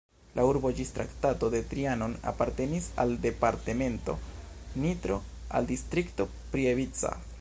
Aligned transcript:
La 0.37 0.43
urbo 0.51 0.69
ĝis 0.77 0.91
Traktato 0.93 1.49
de 1.55 1.59
Trianon 1.73 2.15
apartenis 2.31 2.87
al 3.03 3.13
departemento 3.27 4.17
Nitro, 4.87 5.21
al 5.61 5.69
Distrikto 5.73 6.29
Prievidza. 6.57 7.15